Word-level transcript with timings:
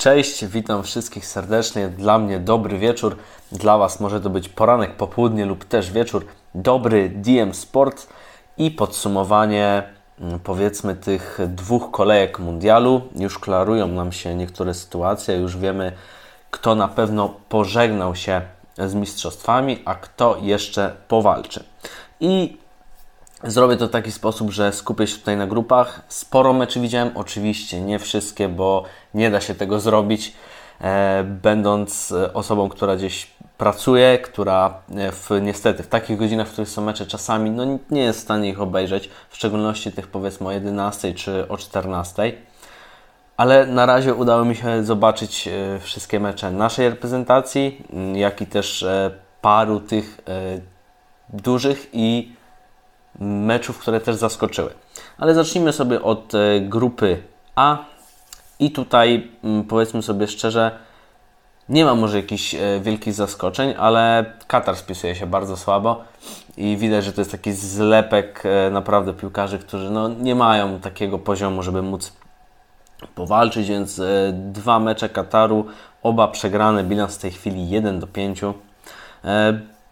Cześć, 0.00 0.44
witam 0.46 0.82
wszystkich 0.82 1.26
serdecznie. 1.26 1.88
Dla 1.88 2.18
mnie 2.18 2.38
dobry 2.38 2.78
wieczór, 2.78 3.16
dla 3.52 3.78
Was 3.78 4.00
może 4.00 4.20
to 4.20 4.30
być 4.30 4.48
poranek, 4.48 4.96
popołudnie 4.96 5.46
lub 5.46 5.64
też 5.64 5.90
wieczór. 5.90 6.26
Dobry 6.54 7.08
DM 7.08 7.54
Sport 7.54 8.06
i 8.58 8.70
podsumowanie 8.70 9.82
mm, 10.20 10.40
powiedzmy 10.40 10.96
tych 10.96 11.38
dwóch 11.46 11.90
kolejek 11.90 12.38
mundialu. 12.38 13.02
Już 13.16 13.38
klarują 13.38 13.88
nam 13.88 14.12
się 14.12 14.34
niektóre 14.34 14.74
sytuacje, 14.74 15.36
już 15.36 15.56
wiemy 15.56 15.92
kto 16.50 16.74
na 16.74 16.88
pewno 16.88 17.34
pożegnał 17.48 18.14
się 18.14 18.40
z 18.78 18.94
mistrzostwami, 18.94 19.82
a 19.84 19.94
kto 19.94 20.38
jeszcze 20.42 20.96
powalczy. 21.08 21.64
I 22.20 22.56
Zrobię 23.44 23.76
to 23.76 23.86
w 23.86 23.90
taki 23.90 24.12
sposób, 24.12 24.50
że 24.50 24.72
skupię 24.72 25.06
się 25.06 25.18
tutaj 25.18 25.36
na 25.36 25.46
grupach. 25.46 26.02
Sporo 26.08 26.52
meczy 26.52 26.80
widziałem, 26.80 27.10
oczywiście 27.14 27.80
nie 27.80 27.98
wszystkie, 27.98 28.48
bo 28.48 28.84
nie 29.14 29.30
da 29.30 29.40
się 29.40 29.54
tego 29.54 29.80
zrobić, 29.80 30.34
e, 30.80 31.24
będąc 31.24 32.12
e, 32.12 32.34
osobą, 32.34 32.68
która 32.68 32.96
gdzieś 32.96 33.30
pracuje, 33.58 34.18
która 34.18 34.74
e, 34.96 35.12
w, 35.12 35.30
niestety 35.42 35.82
w 35.82 35.88
takich 35.88 36.18
godzinach, 36.18 36.48
w 36.48 36.52
których 36.52 36.68
są 36.68 36.82
mecze, 36.82 37.06
czasami 37.06 37.50
no, 37.50 37.78
nie 37.90 38.02
jest 38.02 38.18
w 38.18 38.22
stanie 38.22 38.48
ich 38.48 38.60
obejrzeć, 38.60 39.10
w 39.30 39.36
szczególności 39.36 39.92
tych 39.92 40.08
powiedzmy 40.08 40.48
o 40.48 40.52
11 40.52 41.14
czy 41.14 41.48
o 41.48 41.56
14. 41.56 42.32
Ale 43.36 43.66
na 43.66 43.86
razie 43.86 44.14
udało 44.14 44.44
mi 44.44 44.56
się 44.56 44.84
zobaczyć 44.84 45.48
wszystkie 45.80 46.20
mecze 46.20 46.50
naszej 46.50 46.90
reprezentacji, 46.90 47.84
jak 48.14 48.40
i 48.40 48.46
też 48.46 48.86
paru 49.40 49.80
tych 49.80 50.20
dużych 51.32 51.88
i 51.92 52.39
meczów, 53.18 53.78
które 53.78 54.00
też 54.00 54.16
zaskoczyły. 54.16 54.70
Ale 55.18 55.34
zacznijmy 55.34 55.72
sobie 55.72 56.02
od 56.02 56.34
e, 56.34 56.60
grupy 56.60 57.22
A 57.54 57.84
i 58.58 58.70
tutaj 58.70 59.30
mm, 59.44 59.64
powiedzmy 59.64 60.02
sobie 60.02 60.28
szczerze, 60.28 60.70
nie 61.68 61.84
ma 61.84 61.94
może 61.94 62.16
jakichś 62.16 62.54
e, 62.54 62.80
wielkich 62.82 63.14
zaskoczeń, 63.14 63.74
ale 63.78 64.24
Katar 64.46 64.76
spisuje 64.76 65.14
się 65.14 65.26
bardzo 65.26 65.56
słabo 65.56 66.04
i 66.56 66.76
widać, 66.76 67.04
że 67.04 67.12
to 67.12 67.20
jest 67.20 67.30
taki 67.30 67.52
zlepek 67.52 68.42
e, 68.44 68.70
naprawdę 68.70 69.12
piłkarzy, 69.12 69.58
którzy 69.58 69.90
no, 69.90 70.08
nie 70.08 70.34
mają 70.34 70.80
takiego 70.80 71.18
poziomu, 71.18 71.62
żeby 71.62 71.82
móc 71.82 72.12
powalczyć, 73.14 73.68
więc 73.68 74.00
dwa 74.32 74.78
mecze 74.78 75.08
Kataru, 75.08 75.66
oba 76.02 76.28
przegrane, 76.28 76.84
bilans 76.84 77.16
w 77.16 77.20
tej 77.20 77.30
chwili 77.30 77.70
1 77.70 78.00
do 78.00 78.06
5. 78.06 78.40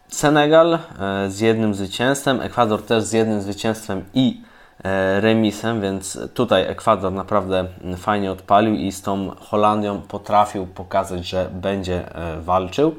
Senegal 0.09 0.75
e, 0.75 1.31
z 1.31 1.41
jednym 1.41 1.75
zwycięstwem, 1.75 2.41
Ekwador 2.41 2.83
też 2.83 3.05
z 3.05 3.12
jednym 3.12 3.42
zwycięstwem 3.42 4.05
i 4.15 4.42
e, 4.84 5.20
remisem, 5.20 5.81
więc 5.81 6.19
tutaj 6.34 6.62
Ekwador 6.62 7.12
naprawdę 7.12 7.67
fajnie 7.97 8.33
odpalił 8.33 8.75
i 8.75 8.92
z 8.92 9.03
tą 9.03 9.31
Holandią 9.41 10.00
potrafił 10.00 10.67
pokazać, 10.67 11.27
że 11.27 11.48
będzie 11.53 12.15
e, 12.15 12.41
walczył. 12.41 12.95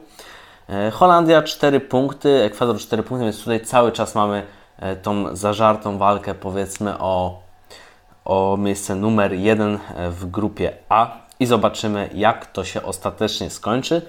Holandia 0.91 1.43
4 1.43 1.79
punkty, 1.79 2.43
Ekwador 2.43 2.77
4 2.77 3.03
punkty, 3.03 3.25
więc 3.25 3.39
tutaj 3.39 3.61
cały 3.61 3.91
czas 3.91 4.15
mamy 4.15 4.43
tą 5.01 5.35
zażartą 5.35 5.97
walkę 5.97 6.35
powiedzmy 6.35 6.99
o, 6.99 7.39
o 8.25 8.57
miejsce 8.57 8.95
numer 8.95 9.33
1 9.33 9.79
w 10.09 10.25
grupie 10.25 10.73
A 10.89 11.17
i 11.39 11.45
zobaczymy 11.45 12.09
jak 12.13 12.45
to 12.45 12.63
się 12.63 12.83
ostatecznie 12.83 13.49
skończy. 13.49 14.01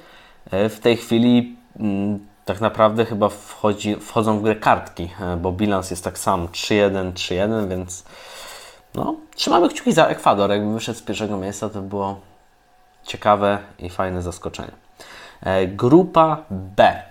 W 0.53 0.79
tej 0.83 0.97
chwili 0.97 1.57
mm, 1.79 2.30
tak 2.51 2.61
naprawdę 2.61 3.05
chyba 3.05 3.29
wchodzi, 3.29 3.97
wchodzą 3.97 4.39
w 4.39 4.43
grę 4.43 4.57
kartki, 4.57 5.11
e, 5.21 5.37
bo 5.37 5.53
bilans 5.53 5.91
jest 5.91 6.05
tak 6.05 6.19
sam 6.19 6.49
3-1, 6.49 7.13
3-1, 7.13 7.69
więc 7.69 8.05
no, 8.95 9.15
trzymamy 9.35 9.69
kciuki 9.69 9.93
za 9.93 10.07
Ekwador. 10.07 10.51
Jakby 10.51 10.75
wyszedł 10.75 10.99
z 10.99 11.03
pierwszego 11.03 11.37
miejsca, 11.37 11.69
to 11.69 11.83
było 11.83 12.21
ciekawe 13.05 13.59
i 13.79 13.91
fajne 13.91 14.23
zaskoczenie. 14.23 14.73
E, 15.43 15.67
grupa 15.67 16.45
B. 16.51 17.03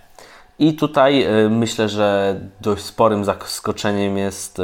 I 0.60 0.74
tutaj 0.74 1.24
e, 1.24 1.50
myślę, 1.50 1.90
że 1.90 2.40
dość 2.62 2.84
sporym 2.84 3.26
zaskoczeniem 3.26 4.18
jest 4.18 4.62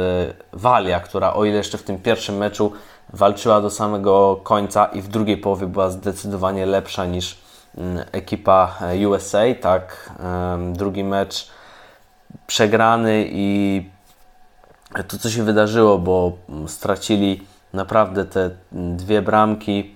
Walia, 0.52 1.00
która 1.00 1.34
o 1.34 1.44
ile 1.44 1.56
jeszcze 1.56 1.78
w 1.78 1.82
tym 1.82 1.98
pierwszym 1.98 2.36
meczu 2.36 2.72
walczyła 3.12 3.60
do 3.60 3.70
samego 3.70 4.40
końca 4.42 4.86
i 4.86 5.02
w 5.02 5.08
drugiej 5.08 5.36
połowie 5.36 5.66
była 5.66 5.90
zdecydowanie 5.90 6.66
lepsza 6.66 7.06
niż 7.06 7.45
ekipa 8.12 8.78
e, 8.80 9.08
USA, 9.08 9.54
tak, 9.60 10.10
drugi 10.72 11.04
mecz 11.04 11.50
przegrany 12.46 13.24
i 13.28 13.90
to 15.08 15.18
co 15.18 15.30
się 15.30 15.42
wydarzyło, 15.42 15.98
bo 15.98 16.32
stracili 16.66 17.46
naprawdę 17.72 18.24
te 18.24 18.50
dwie 18.72 19.22
bramki 19.22 19.94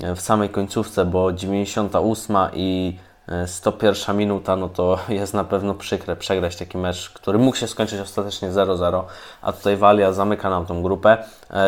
e, 0.00 0.14
w 0.14 0.20
samej 0.20 0.48
końcówce, 0.48 1.04
bo 1.04 1.32
98 1.32 2.36
i 2.54 2.98
101 3.46 4.14
e, 4.14 4.18
minuta, 4.18 4.56
no 4.56 4.68
to 4.68 4.98
jest 5.08 5.34
na 5.34 5.44
pewno 5.44 5.74
przykre 5.74 6.16
przegrać 6.16 6.56
taki 6.56 6.78
mecz, 6.78 7.10
który 7.10 7.38
mógł 7.38 7.56
się 7.56 7.68
skończyć 7.68 8.00
ostatecznie 8.00 8.50
0-0, 8.50 9.02
a 9.42 9.52
tutaj 9.52 9.76
Walia 9.76 10.12
zamyka 10.12 10.50
nam 10.50 10.66
tą 10.66 10.82
grupę. 10.82 11.24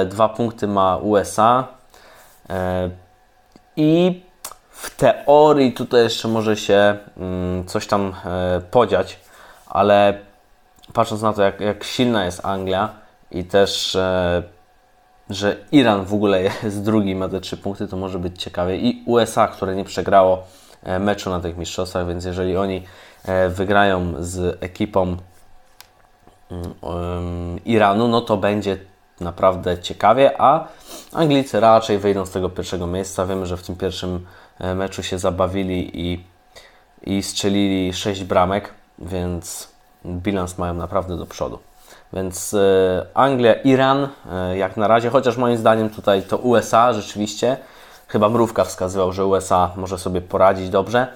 Dwa 0.06 0.28
punkty 0.28 0.68
ma 0.68 0.96
USA 0.96 1.68
i 3.76 4.22
w 4.84 4.96
teorii 4.96 5.72
tutaj 5.72 6.02
jeszcze 6.02 6.28
może 6.28 6.56
się 6.56 6.96
mm, 7.16 7.66
coś 7.66 7.86
tam 7.86 8.14
e, 8.24 8.60
podziać, 8.70 9.18
ale 9.66 10.18
patrząc 10.92 11.22
na 11.22 11.32
to, 11.32 11.42
jak, 11.42 11.60
jak 11.60 11.84
silna 11.84 12.24
jest 12.24 12.44
Anglia 12.44 12.88
i 13.30 13.44
też, 13.44 13.96
e, 13.96 14.42
że 15.30 15.56
Iran 15.72 16.04
w 16.04 16.14
ogóle 16.14 16.42
jest 16.62 16.82
drugi, 16.82 17.14
ma 17.14 17.28
te 17.28 17.40
trzy 17.40 17.56
punkty, 17.56 17.88
to 17.88 17.96
może 17.96 18.18
być 18.18 18.42
ciekawie. 18.42 18.76
I 18.76 19.02
USA, 19.06 19.48
które 19.48 19.76
nie 19.76 19.84
przegrało 19.84 20.42
e, 20.82 20.98
meczu 20.98 21.30
na 21.30 21.40
tych 21.40 21.56
mistrzostwach, 21.56 22.06
więc 22.06 22.24
jeżeli 22.24 22.56
oni 22.56 22.82
wygrają 23.48 24.14
z 24.18 24.62
ekipą 24.62 25.16
um, 26.80 27.64
Iranu, 27.64 28.08
no 28.08 28.20
to 28.20 28.36
będzie 28.36 28.78
naprawdę 29.20 29.78
ciekawie, 29.78 30.40
a 30.40 30.68
Anglicy 31.12 31.60
raczej 31.60 31.98
wyjdą 31.98 32.26
z 32.26 32.30
tego 32.30 32.48
pierwszego 32.48 32.86
miejsca. 32.86 33.26
Wiemy, 33.26 33.46
że 33.46 33.56
w 33.56 33.62
tym 33.62 33.76
pierwszym 33.76 34.26
E, 34.60 34.74
meczu 34.74 35.02
się 35.02 35.18
zabawili 35.18 36.00
i, 36.00 36.24
i 37.02 37.22
strzelili 37.22 37.92
6 37.92 38.24
bramek, 38.24 38.74
więc 38.98 39.68
bilans 40.04 40.58
mają 40.58 40.74
naprawdę 40.74 41.16
do 41.16 41.26
przodu. 41.26 41.58
Więc 42.12 42.54
e, 42.54 43.06
Anglia, 43.14 43.54
Iran 43.54 44.08
e, 44.32 44.56
jak 44.56 44.76
na 44.76 44.88
razie, 44.88 45.10
chociaż 45.10 45.36
moim 45.36 45.56
zdaniem 45.56 45.90
tutaj 45.90 46.22
to 46.22 46.38
USA 46.38 46.92
rzeczywiście, 46.92 47.56
chyba 48.08 48.28
mrówka 48.28 48.64
wskazywał, 48.64 49.12
że 49.12 49.26
USA 49.26 49.70
może 49.76 49.98
sobie 49.98 50.20
poradzić 50.20 50.68
dobrze 50.68 51.06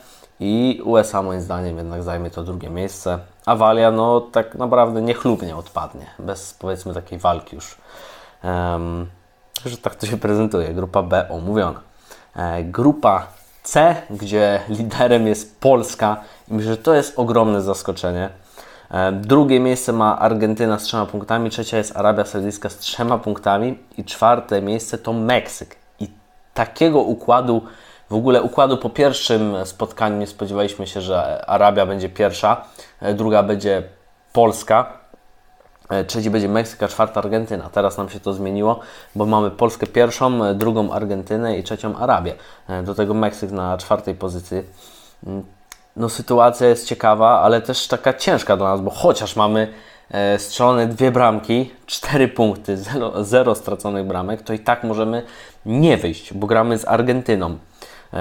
i 0.41 0.81
USA 0.85 1.23
moim 1.23 1.41
zdaniem 1.41 1.77
jednak 1.77 2.03
zajmie 2.03 2.31
to 2.31 2.43
drugie 2.43 2.71
miejsce, 2.71 3.19
a 3.49 3.57
Walia 3.57 3.91
no 3.91 4.21
tak 4.21 4.55
naprawdę 4.55 5.03
niechlubnie 5.03 5.57
odpadnie, 5.57 6.07
bez 6.19 6.55
powiedzmy 6.55 6.95
takiej 6.95 7.19
walki 7.19 7.57
już. 7.57 7.77
Um, 8.45 9.07
że 9.67 9.77
tak 9.77 9.95
to 9.95 10.07
się 10.07 10.17
prezentuje, 10.17 10.75
grupa 10.75 11.03
B 11.03 11.29
omówiona. 11.31 11.81
E, 12.37 12.65
grupa 12.65 13.27
C, 13.63 14.03
gdzie 14.11 14.61
liderem 14.69 15.27
jest 15.27 15.61
Polska. 15.61 16.17
I 16.49 16.55
myślę, 16.55 16.71
że 16.71 16.77
to 16.77 16.95
jest 16.95 17.19
ogromne 17.19 17.63
zaskoczenie. 17.63 18.31
E, 18.91 19.13
drugie 19.13 19.61
miejsce 19.61 19.93
ma 19.93 20.19
Argentyna 20.19 20.79
z 20.79 20.83
trzema 20.83 21.07
punktami, 21.07 21.51
trzecia 21.51 21.77
jest 21.77 21.97
Arabia 21.97 22.25
Saudyjska 22.25 22.69
z 22.69 22.79
trzema 22.79 23.19
punktami 23.19 23.79
i 23.99 24.05
czwarte 24.05 24.63
miejsce 24.63 24.99
to 24.99 25.13
Meksyk. 25.13 25.77
I 26.01 26.09
takiego 26.55 26.99
układu, 26.99 27.63
w 28.11 28.15
ogóle 28.15 28.43
układu 28.43 28.77
po 28.77 28.91
pierwszym 28.91 29.55
spotkaniu 29.65 30.17
nie 30.17 30.27
spodziewaliśmy 30.27 30.87
się, 30.87 31.01
że 31.01 31.45
Arabia 31.47 31.87
będzie 31.87 32.09
pierwsza, 32.09 32.65
e, 33.01 33.15
druga 33.15 33.43
będzie 33.43 33.83
Polska. 34.33 34.93
E, 35.89 36.05
trzeci 36.05 36.31
będzie 36.31 36.49
Meksyk, 36.49 36.83
a 36.83 36.89
czwarta 36.89 37.21
Argentyna. 37.21 37.71
Teraz 37.73 37.99
nam 37.99 38.09
się 38.09 38.21
to 38.21 38.33
zmieniło, 38.33 38.81
bo 39.15 39.27
mamy 39.27 39.51
Polskę 39.51 39.87
pierwszą, 39.87 40.45
e, 40.45 40.55
drugą 40.55 40.93
Argentynę 40.93 41.59
i 41.59 41.63
trzecią 41.63 41.97
Arabię. 41.97 42.35
Do 42.85 42.95
tego 42.95 43.15
Meksyk 43.15 43.51
na 43.51 43.79
czwartej 43.79 44.15
pozycji. 44.15 44.63
Mm, 45.27 45.45
no 45.97 46.09
sytuacja 46.09 46.69
jest 46.69 46.87
ciekawa, 46.87 47.41
ale 47.41 47.63
też 47.63 47.87
taka 47.87 48.15
ciężka 48.15 48.57
dla 48.57 48.69
nas, 48.69 48.81
bo 48.81 48.91
chociaż 48.91 49.37
mamy 49.37 49.73
strzelone 50.39 50.87
dwie 50.87 51.11
bramki, 51.11 51.71
cztery 51.87 52.29
punkty, 52.29 52.77
zero, 52.77 53.25
zero 53.25 53.55
straconych 53.55 54.07
bramek, 54.07 54.43
to 54.43 54.53
i 54.53 54.59
tak 54.59 54.85
możemy 54.85 55.23
nie 55.67 55.97
wyjść, 55.97 56.35
bo 56.35 56.47
gramy 56.47 56.79
z 56.79 56.89
Argentyną. 56.89 57.59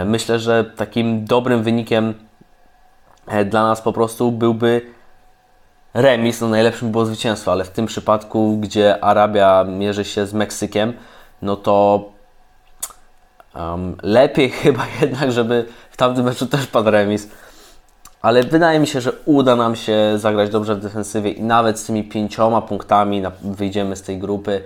Myślę, 0.06 0.40
że 0.40 0.66
takim 0.66 1.26
dobrym 1.26 1.64
wynikiem 1.64 2.14
dla 3.46 3.64
nas 3.64 3.82
po 3.82 3.94
prostu 3.94 4.32
byłby 4.32 4.82
remis, 5.94 6.42
no 6.42 6.48
najlepszym 6.48 6.92
było 6.92 7.06
zwycięstwo, 7.06 7.52
ale 7.52 7.64
w 7.64 7.70
tym 7.70 7.86
przypadku, 7.86 8.58
gdzie 8.58 9.04
Arabia 9.04 9.64
mierzy 9.64 10.06
się 10.06 10.26
z 10.26 10.34
Meksykiem, 10.34 10.94
no 11.42 11.56
to 11.56 12.06
um, 13.56 13.98
lepiej 14.04 14.50
chyba 14.64 14.86
jednak, 15.02 15.32
żeby 15.32 15.66
w 15.92 15.98
tamtym 15.98 16.26
meczu 16.26 16.46
też 16.46 16.68
padł 16.68 16.92
remis. 16.92 17.30
Ale 18.22 18.44
wydaje 18.44 18.80
mi 18.80 18.88
się, 18.88 19.02
że 19.02 19.12
uda 19.26 19.56
nam 19.56 19.76
się 19.76 20.14
zagrać 20.16 20.50
dobrze 20.50 20.76
w 20.76 20.80
defensywie 20.80 21.32
i 21.32 21.44
nawet 21.44 21.80
z 21.80 21.86
tymi 21.86 22.04
pięcioma 22.04 22.62
punktami 22.62 23.24
wyjdziemy 23.42 23.96
z 23.96 24.02
tej 24.02 24.18
grupy 24.18 24.62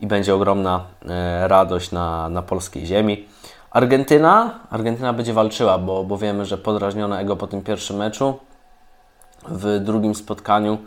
i 0.00 0.06
będzie 0.06 0.34
ogromna 0.34 0.84
e, 1.08 1.48
radość 1.48 1.90
na, 1.90 2.28
na 2.28 2.42
polskiej 2.42 2.86
ziemi. 2.86 3.28
Argentyna, 3.70 4.60
Argentyna 4.70 5.12
będzie 5.12 5.32
walczyła, 5.32 5.78
bo, 5.78 6.04
bo 6.04 6.18
wiemy, 6.18 6.44
że 6.44 6.58
podrażnione 6.58 7.18
ego 7.18 7.36
po 7.36 7.46
tym 7.46 7.62
pierwszym 7.62 7.96
meczu 7.96 8.38
w 9.48 9.78
drugim 9.80 10.14
spotkaniu 10.14 10.78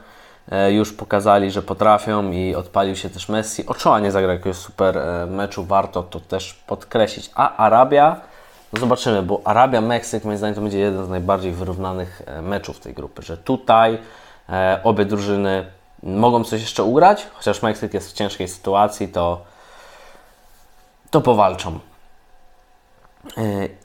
e, 0.52 0.72
już 0.72 0.94
pokazali, 0.94 1.52
że 1.52 1.62
potrafią 1.62 2.32
i 2.32 2.56
odpalił 2.56 2.96
się 2.96 3.10
też 3.10 3.30
Messi. 3.30 3.68
Ochoa 3.68 4.00
nie 4.00 4.12
zagrał 4.12 4.36
jakiegoś 4.36 4.58
super 4.58 4.98
e, 4.98 5.26
meczu, 5.26 5.66
warto 5.66 6.04
to 6.04 6.20
też 6.20 6.54
podkreślić. 6.54 7.32
A 7.36 7.58
Arabia, 7.58 8.22
no 8.74 8.80
zobaczymy, 8.80 9.24
bo 9.24 9.42
Arabia-Meksyk 9.44 10.26
moim 10.26 10.38
zdaniem 10.38 10.56
to 10.56 10.62
będzie 10.62 10.80
jeden 10.80 11.06
z 11.06 11.10
najbardziej 11.10 11.52
wyrównanych 11.52 12.22
e, 12.26 12.42
meczów 12.42 12.80
tej 12.80 12.94
grupy, 12.94 13.22
że 13.22 13.38
tutaj 13.38 13.98
obie 14.84 15.06
drużyny 15.06 15.66
mogą 16.04 16.44
coś 16.44 16.62
jeszcze 16.62 16.84
ugrać, 16.84 17.28
chociaż 17.34 17.62
Meksyk 17.62 17.94
jest 17.94 18.10
w 18.10 18.14
ciężkiej 18.14 18.48
sytuacji, 18.48 19.08
to, 19.08 19.42
to 21.12 21.22
powalczą. 21.22 21.80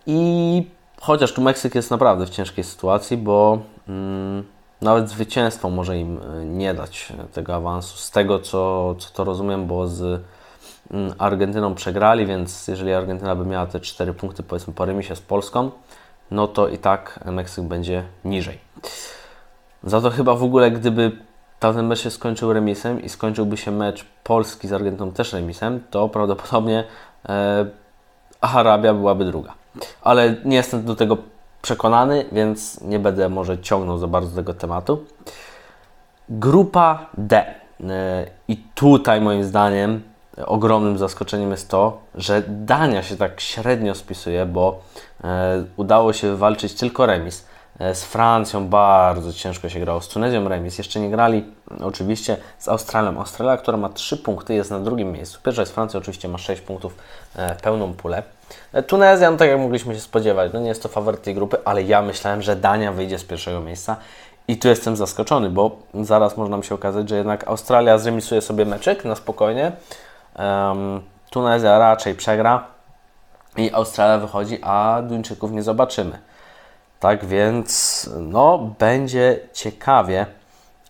I 0.07 0.71
chociaż 1.01 1.33
tu 1.33 1.43
Meksyk 1.43 1.75
jest 1.75 1.91
naprawdę 1.91 2.27
w 2.27 2.31
ciężkiej 2.31 2.65
sytuacji, 2.65 3.17
bo 3.17 3.59
mm, 3.89 4.45
nawet 4.83 5.09
zwycięstwo 5.09 5.71
może 5.71 5.99
im 5.99 6.21
e, 6.23 6.45
nie 6.45 6.75
dać 6.75 7.13
e, 7.19 7.25
tego 7.25 7.55
awansu. 7.55 7.99
Z 7.99 8.11
tego, 8.11 8.39
co, 8.39 8.95
co 8.99 9.11
to 9.15 9.25
rozumiem, 9.25 9.67
bo 9.67 9.89
z 9.89 10.23
mm, 10.91 11.15
Argentyną 11.19 11.75
przegrali, 11.75 12.27
więc 12.27 12.69
jeżeli 12.69 12.93
Argentyna 12.93 13.37
by 13.37 13.47
miała 13.47 13.67
te 13.67 13.81
4 13.81 14.15
punkty, 14.15 14.43
powiedzmy 14.43 14.75
po 14.75 14.85
remisie 14.85 15.17
z 15.17 15.21
Polską, 15.21 15.71
no 16.31 16.49
to 16.49 16.69
i 16.69 16.79
tak 16.79 17.21
Meksyk 17.25 17.65
będzie 17.65 18.05
niżej. 18.25 18.59
Za 19.83 20.01
to 20.01 20.11
chyba 20.11 20.35
w 20.35 20.45
ogóle, 20.45 20.71
gdyby 20.71 21.13
tamten 21.59 21.87
mecz 21.87 22.01
się 22.01 22.11
skończył 22.11 22.53
remisem 22.53 23.03
i 23.03 23.09
skończyłby 23.09 23.57
się 23.57 23.71
mecz 23.71 24.05
Polski 24.25 24.69
z 24.69 24.73
Argentyną 24.73 25.13
też 25.13 25.33
remisem, 25.33 25.81
to 25.91 26.09
prawdopodobnie 26.09 26.85
e, 27.29 27.67
Arabia 28.41 28.95
byłaby 28.95 29.25
druga. 29.25 29.55
Ale 30.03 30.37
nie 30.45 30.57
jestem 30.57 30.85
do 30.85 30.97
tego 30.97 31.17
przekonany, 31.63 32.25
więc 32.33 32.81
nie 32.81 32.99
będę 32.99 33.29
może 33.29 33.59
ciągnął 33.59 33.99
za 33.99 34.07
bardzo 34.07 34.37
tego 34.37 34.55
tematu. 34.55 35.05
Grupa 36.29 37.07
D. 37.19 37.55
E, 37.81 38.27
I 38.49 38.57
tutaj 38.75 39.21
moim 39.21 39.45
zdaniem 39.45 40.03
ogromnym 40.47 40.99
zaskoczeniem 40.99 41.51
jest 41.51 41.71
to, 41.71 41.99
że 42.15 42.43
Dania 42.49 43.03
się 43.03 43.17
tak 43.17 43.41
średnio 43.41 43.95
spisuje, 43.95 44.47
bo 44.47 44.81
e, 45.25 45.65
udało 45.77 46.13
się 46.13 46.29
wywalczyć 46.29 46.75
tylko 46.75 47.07
remis. 47.07 47.47
E, 47.79 47.95
z 47.95 48.05
Francją 48.05 48.69
bardzo 48.69 49.33
ciężko 49.33 49.69
się 49.69 49.81
grało, 49.81 50.01
z 50.01 50.09
Tunezją 50.09 50.49
remis. 50.49 50.79
Jeszcze 50.79 51.01
nie 51.01 51.11
grali 51.11 51.45
oczywiście 51.81 52.37
z 52.59 52.69
Australią. 52.69 53.19
Australia, 53.19 53.57
która 53.57 53.77
ma 53.77 53.89
3 53.89 54.17
punkty, 54.17 54.55
jest 54.55 54.71
na 54.71 54.81
drugim 54.81 55.13
miejscu. 55.13 55.41
Pierwsza 55.45 55.63
jest 55.63 55.75
Francja, 55.75 55.99
oczywiście 55.99 56.29
ma 56.29 56.39
6 56.39 56.63
punktów, 56.63 56.95
pełną 57.63 57.95
pulę. 57.95 58.23
E, 58.73 58.83
Tunezja, 58.83 59.31
no 59.31 59.37
tak 59.37 59.49
jak 59.49 59.59
mogliśmy 59.59 59.95
się 59.95 60.01
spodziewać, 60.01 60.53
no 60.53 60.61
nie 60.61 60.69
jest 60.69 60.83
to 60.83 60.89
faworyt 60.89 61.23
tej 61.23 61.35
grupy, 61.35 61.57
ale 61.65 61.83
ja 61.83 62.03
myślałem, 62.03 62.43
że 62.43 62.57
Dania 62.57 62.93
wyjdzie 62.93 63.19
z 63.19 63.25
pierwszego 63.25 63.61
miejsca 63.61 63.97
i 64.49 64.57
tu 64.57 64.69
jestem 64.69 64.97
zaskoczony, 64.97 65.51
bo 65.51 65.77
zaraz 65.95 66.37
można 66.37 66.57
mi 66.57 66.65
się 66.65 66.75
okazać, 66.75 67.09
że 67.09 67.17
jednak 67.17 67.49
Australia 67.49 67.99
zremisuje 67.99 68.41
sobie 68.41 68.65
meczek 68.65 69.05
na 69.05 69.15
spokojnie, 69.15 69.73
um, 70.39 71.03
Tunezja 71.31 71.79
raczej 71.79 72.15
przegra 72.15 72.65
i 73.57 73.73
Australia 73.73 74.19
wychodzi, 74.19 74.59
a 74.63 75.03
Duńczyków 75.03 75.53
nie 75.53 75.63
zobaczymy. 75.63 76.19
Tak 77.01 77.25
więc, 77.25 78.11
no, 78.21 78.59
będzie 78.79 79.41
ciekawie, 79.53 80.27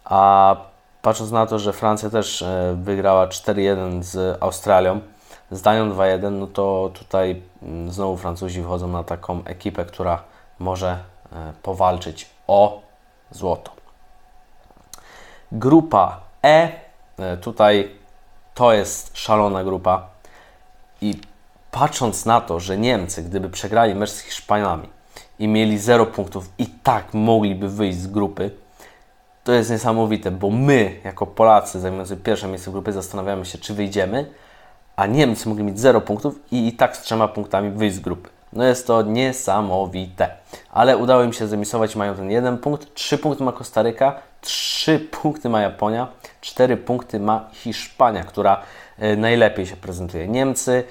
a 0.05 0.57
patrząc 1.03 1.31
na 1.31 1.47
to, 1.47 1.59
że 1.59 1.73
Francja 1.73 2.11
też 2.11 2.43
e, 2.43 2.77
wygrała 2.83 3.27
4-1 3.27 4.03
z 4.03 4.43
Australią, 4.43 5.01
zdają 5.51 5.93
2-1, 5.93 6.33
no 6.33 6.47
to 6.47 6.91
tutaj 6.95 7.43
mm, 7.63 7.93
znowu 7.93 8.17
Francuzi 8.17 8.61
wychodzą 8.61 8.89
na 8.89 9.05
taką 9.05 9.45
ekipę, 9.45 9.85
która 9.85 10.23
może 10.59 10.99
e, 11.33 11.53
powalczyć 11.63 12.31
o 12.47 12.83
złoto. 13.31 13.71
Grupa 15.53 16.29
E, 16.45 16.73
e, 17.19 17.37
tutaj 17.37 17.91
to 18.55 18.73
jest 18.73 19.19
szalona 19.19 19.65
grupa 19.65 20.09
i 21.01 21.21
patrząc 21.71 22.27
na 22.27 22.41
to, 22.41 22.61
że 22.61 22.79
Niemcy, 22.79 23.23
gdyby 23.23 23.51
przegrali 23.51 23.95
mecz 23.95 24.11
z 24.11 24.21
Hiszpanami 24.21 24.89
i 25.39 25.49
mieli 25.49 25.79
0 25.79 26.07
punktów 26.07 26.51
i 26.59 26.67
tak 26.67 27.15
mogliby 27.15 27.69
wyjść 27.69 27.99
z 27.99 28.07
grupy, 28.07 28.51
to 29.45 29.53
jest 29.53 29.71
niesamowite, 29.71 30.31
bo 30.31 30.51
my, 30.51 31.01
jako 31.05 31.27
Polacy 31.27 31.81
zajmujący 31.81 32.17
pierwsze 32.17 32.49
miejsce 32.49 32.71
w 32.71 32.73
grupie, 32.73 32.93
zastanawiamy 32.93 33.45
się, 33.47 33.59
czy 33.59 33.75
wyjdziemy, 33.75 34.31
a 34.97 35.07
Niemcy 35.07 35.49
mogli 35.49 35.65
mieć 35.65 35.81
0 35.81 36.01
punktów 36.01 36.39
i, 36.53 36.69
i 36.69 36.73
tak 36.73 36.97
z 36.97 37.03
trzema 37.03 37.29
punktami 37.29 37.71
wyjść 37.71 37.97
z 37.97 38.01
grupy. 38.01 38.29
No 38.53 38.65
jest 38.65 38.87
to 38.87 39.03
niesamowite. 39.03 40.31
Ale 40.73 40.97
udało 40.97 41.23
im 41.23 41.33
się 41.33 41.47
zemisować, 41.47 41.97
mają 41.97 42.15
ten 42.15 42.31
jeden 42.31 42.59
punkt, 42.59 42.95
3 42.95 43.19
punkty 43.19 43.45
ma 43.45 43.53
Kostaryka, 43.53 44.15
3 44.41 44.99
punkty 44.99 45.49
ma 45.49 45.61
Japonia, 45.61 46.09
4 46.41 46.77
punkty 46.77 47.21
ma 47.21 47.49
Hiszpania, 47.53 48.25
która 48.25 48.63
e, 48.99 49.17
najlepiej 49.17 49.67
się 49.67 49.77
prezentuje. 49.77 50.29
Niemcy 50.29 50.85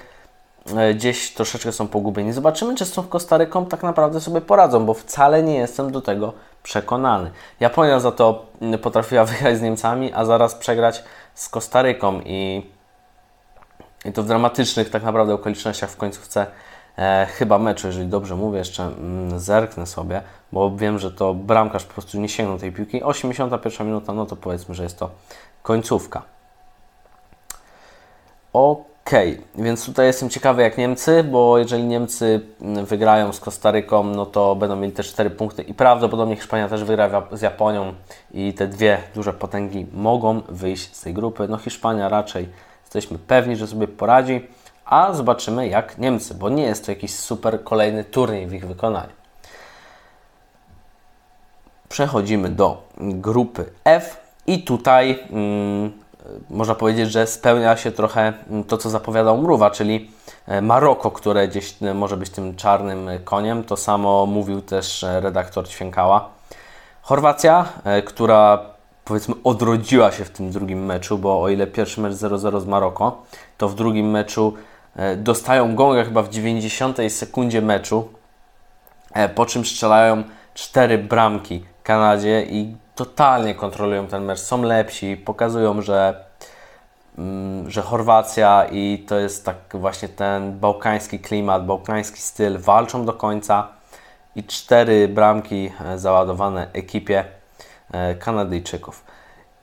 gdzieś 0.94 1.34
troszeczkę 1.34 1.72
są 1.72 1.88
pogubieni. 1.88 2.32
Zobaczymy, 2.32 2.74
czy 2.74 2.84
z 2.84 2.92
tą 2.92 3.02
Kostaryką 3.02 3.66
tak 3.66 3.82
naprawdę 3.82 4.20
sobie 4.20 4.40
poradzą, 4.40 4.86
bo 4.86 4.94
wcale 4.94 5.42
nie 5.42 5.54
jestem 5.54 5.92
do 5.92 6.00
tego 6.00 6.32
przekonany. 6.62 7.30
Japonia 7.60 8.00
za 8.00 8.12
to 8.12 8.46
potrafiła 8.82 9.24
wygrać 9.34 9.58
z 9.58 9.62
Niemcami, 9.62 10.12
a 10.14 10.24
zaraz 10.24 10.54
przegrać 10.54 11.04
z 11.34 11.48
Kostaryką 11.48 12.20
i 12.20 12.66
i 14.04 14.12
to 14.12 14.22
w 14.22 14.26
dramatycznych 14.26 14.90
tak 14.90 15.02
naprawdę 15.02 15.34
okolicznościach 15.34 15.90
w 15.90 15.96
końcówce 15.96 16.46
e, 16.98 17.26
chyba 17.30 17.58
meczu, 17.58 17.86
jeżeli 17.86 18.08
dobrze 18.08 18.36
mówię, 18.36 18.58
jeszcze 18.58 18.82
mm, 18.82 19.40
zerknę 19.40 19.86
sobie, 19.86 20.22
bo 20.52 20.76
wiem, 20.76 20.98
że 20.98 21.10
to 21.10 21.34
bramkarz 21.34 21.84
po 21.84 21.92
prostu 21.92 22.20
nie 22.20 22.28
sięgnął 22.28 22.58
tej 22.58 22.72
piłki. 22.72 23.02
81 23.02 23.86
minuta, 23.86 24.12
no 24.12 24.26
to 24.26 24.36
powiedzmy, 24.36 24.74
że 24.74 24.82
jest 24.82 24.98
to 24.98 25.10
końcówka. 25.62 26.22
Ok, 29.08 29.14
więc 29.54 29.86
tutaj 29.86 30.06
jestem 30.06 30.30
ciekawy 30.30 30.62
jak 30.62 30.78
Niemcy, 30.78 31.24
bo 31.24 31.58
jeżeli 31.58 31.84
Niemcy 31.84 32.40
mm, 32.60 32.86
wygrają 32.86 33.32
z 33.32 33.40
Kostaryką, 33.40 34.04
no 34.04 34.26
to 34.26 34.56
będą 34.56 34.76
mieli 34.76 34.92
te 34.92 35.02
4 35.02 35.30
punkty 35.30 35.62
i 35.62 35.74
prawdopodobnie 35.74 36.36
Hiszpania 36.36 36.68
też 36.68 36.84
wygra 36.84 37.22
z 37.32 37.42
Japonią 37.42 37.94
i 38.34 38.54
te 38.54 38.66
dwie 38.66 38.98
duże 39.14 39.32
potęgi 39.32 39.86
mogą 39.92 40.40
wyjść 40.48 40.96
z 40.96 41.00
tej 41.00 41.14
grupy. 41.14 41.48
No 41.48 41.56
Hiszpania 41.56 42.08
raczej 42.08 42.48
Jesteśmy 42.88 43.18
pewni, 43.18 43.56
że 43.56 43.66
sobie 43.66 43.88
poradzi, 43.88 44.46
a 44.84 45.12
zobaczymy 45.12 45.68
jak 45.68 45.98
Niemcy, 45.98 46.34
bo 46.34 46.48
nie 46.48 46.62
jest 46.62 46.86
to 46.86 46.92
jakiś 46.92 47.14
super 47.14 47.64
kolejny 47.64 48.04
turniej 48.04 48.46
w 48.46 48.54
ich 48.54 48.66
wykonaniu. 48.66 49.12
Przechodzimy 51.88 52.48
do 52.48 52.82
grupy 52.98 53.64
F 53.84 54.20
i 54.46 54.62
tutaj 54.62 55.18
mm, 55.30 55.92
można 56.50 56.74
powiedzieć, 56.74 57.10
że 57.12 57.26
spełnia 57.26 57.76
się 57.76 57.92
trochę 57.92 58.32
to, 58.68 58.78
co 58.78 58.90
zapowiadał 58.90 59.38
Mruwa, 59.38 59.70
czyli 59.70 60.10
e, 60.46 60.62
Maroko, 60.62 61.10
które 61.10 61.48
gdzieś 61.48 61.82
e, 61.82 61.94
może 61.94 62.16
być 62.16 62.30
tym 62.30 62.56
czarnym 62.56 63.10
koniem. 63.24 63.64
To 63.64 63.76
samo 63.76 64.26
mówił 64.26 64.62
też 64.62 65.04
e, 65.04 65.20
redaktor 65.20 65.68
Ćwiękała. 65.68 66.28
Chorwacja, 67.02 67.68
która 68.04 68.58
powiedzmy 69.08 69.34
odrodziła 69.44 70.12
się 70.12 70.24
w 70.24 70.30
tym 70.30 70.50
drugim 70.50 70.84
meczu, 70.84 71.18
bo 71.18 71.42
o 71.42 71.48
ile 71.48 71.66
pierwszy 71.66 72.00
mecz 72.00 72.12
0-0 72.12 72.60
z 72.60 72.66
Maroko, 72.66 73.22
to 73.58 73.68
w 73.68 73.74
drugim 73.74 74.10
meczu 74.10 74.54
e, 74.96 75.16
dostają 75.16 75.74
gonga 75.74 76.04
chyba 76.04 76.22
w 76.22 76.28
90 76.28 76.98
sekundzie 77.08 77.62
meczu, 77.62 78.08
e, 79.14 79.28
po 79.28 79.46
czym 79.46 79.64
strzelają 79.64 80.22
cztery 80.54 80.98
bramki 80.98 81.64
Kanadzie 81.82 82.46
i 82.50 82.76
totalnie 82.98 83.54
kontrolują 83.54 84.06
ten 84.06 84.24
mecz. 84.24 84.40
Są 84.40 84.62
lepsi, 84.62 85.16
pokazują, 85.16 85.82
że, 85.82 86.24
mm, 87.18 87.70
że 87.70 87.82
Chorwacja 87.82 88.66
i 88.72 89.04
to 89.08 89.18
jest 89.18 89.44
tak 89.44 89.56
właśnie 89.74 90.08
ten 90.08 90.58
bałkański 90.58 91.18
klimat, 91.18 91.66
bałkański 91.66 92.20
styl, 92.20 92.58
walczą 92.58 93.04
do 93.04 93.12
końca 93.12 93.68
i 94.36 94.44
cztery 94.44 95.08
bramki 95.08 95.72
e, 95.84 95.98
załadowane 95.98 96.68
ekipie 96.72 97.24
E, 97.92 98.14
Kanadyjczyków. 98.14 99.04